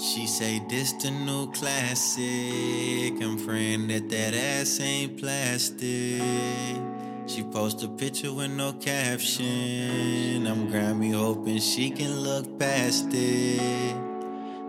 [0.00, 2.22] She say this the new classic.
[3.22, 6.22] I'm praying that that ass ain't plastic.
[7.26, 10.46] She post a picture with no caption.
[10.46, 13.94] I'm Grammy hoping she can look past it.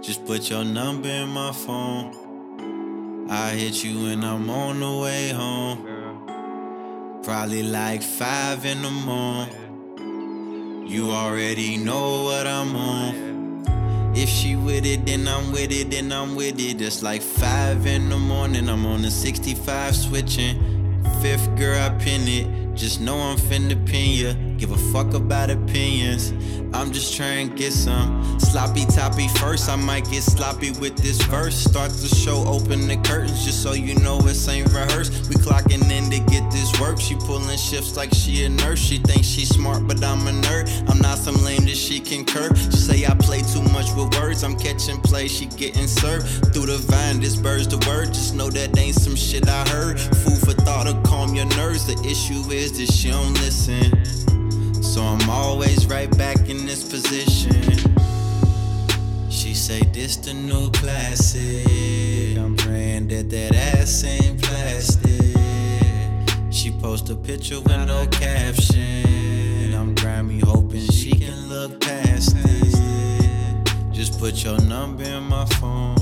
[0.02, 3.28] Just put your number in my phone.
[3.30, 7.22] I hit you when I'm on the way home.
[7.24, 10.88] Probably like five in the morning.
[10.90, 13.41] You already know what I'm on.
[14.14, 16.82] If she with it, then I'm with it, then I'm with it.
[16.82, 21.02] It's like five in the morning, I'm on the 65 switching.
[21.22, 22.76] Fifth girl, I pin it.
[22.76, 24.34] Just know I'm finna pin ya.
[24.58, 26.32] Give a fuck about opinions.
[26.74, 29.70] I'm just trying to get some sloppy toppy first.
[29.70, 31.56] I might get sloppy with this verse.
[31.56, 35.12] Start the show, open the curtains, just so you know it's ain't rehearsed.
[35.30, 37.00] We clocking in to get this work.
[37.00, 38.80] She pulling shifts like she a nurse.
[38.80, 40.90] She thinks she smart, but I'm a nerd.
[40.90, 42.56] I'm not some lame that she can concur.
[42.56, 44.44] She say I play too much with words.
[44.44, 47.20] I'm catching play, she getting served through the vine.
[47.20, 48.08] This bird's the word.
[48.08, 50.00] Just know that ain't some shit I heard.
[50.00, 51.86] Food for thought to calm your nerves.
[51.86, 53.92] The issue is that she don't listen.
[54.84, 56.31] So I'm always right back
[56.72, 57.52] this position.
[59.30, 61.68] She say this the new classic.
[62.38, 65.36] I'm praying that that ass ain't plastic.
[66.50, 69.74] She post a picture with no caption.
[69.74, 73.92] I'm Grammy hoping she can look past it.
[73.92, 75.98] Just put your number in my phone.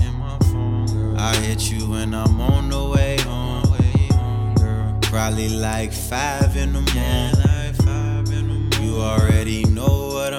[1.18, 3.64] I hit you when I'm on the way home.
[5.02, 7.50] Probably like five in the morning.
[8.84, 10.39] You already know what I'm.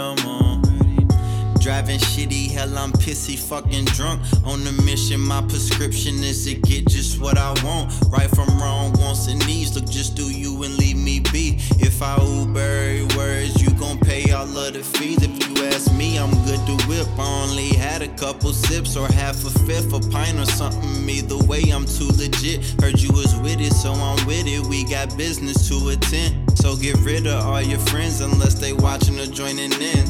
[1.90, 4.22] Driving shitty, hell, I'm pissy, fucking drunk.
[4.44, 7.92] On the mission, my prescription is to get just what I want.
[8.10, 9.74] Right from wrong, wants and needs.
[9.74, 11.56] Look, just do you and leave me be.
[11.80, 15.18] If I Uber words, you gon' pay all of the fees.
[15.20, 17.08] If you ask me, I'm good to whip.
[17.18, 21.08] I only had a couple sips or half a fifth, a pint or something.
[21.08, 22.64] Either way, I'm too legit.
[22.80, 24.64] Heard you was with it, so I'm with it.
[24.66, 26.56] We got business to attend.
[26.56, 30.09] So get rid of all your friends unless they watching or joining in.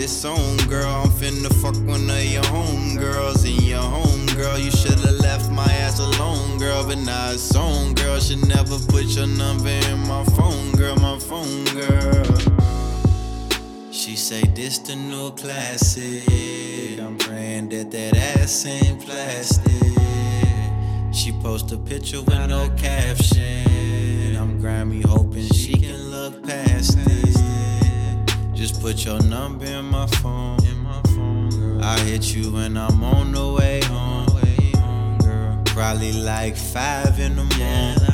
[0.00, 0.86] It's on, girl.
[0.86, 4.56] I'm finna fuck one of your homegirls in your home, girl.
[4.56, 6.86] You should've left my ass alone, girl.
[6.86, 8.20] But now it's on, girl.
[8.20, 10.94] Should never put your number in my phone, girl.
[10.94, 12.24] My phone, girl.
[13.90, 17.00] She say this the new classic.
[17.00, 19.72] I'm praying that that ass ain't plastic.
[21.12, 24.36] She post a picture with no caption.
[24.36, 27.37] I'm Grammy hoping she can look past it.
[28.80, 30.64] Put your number in my phone.
[30.64, 34.26] in my phone I hit you when I'm on the way home.
[35.64, 37.96] Probably like five in the morning.
[38.02, 38.07] Know